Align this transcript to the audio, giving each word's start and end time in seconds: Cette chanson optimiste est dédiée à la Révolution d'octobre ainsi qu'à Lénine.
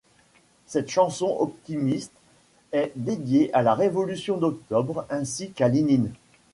Cette 0.65 0.89
chanson 0.89 1.37
optimiste 1.39 2.11
est 2.71 2.91
dédiée 2.95 3.53
à 3.53 3.61
la 3.61 3.75
Révolution 3.75 4.35
d'octobre 4.37 5.05
ainsi 5.11 5.51
qu'à 5.51 5.67
Lénine. 5.67 6.11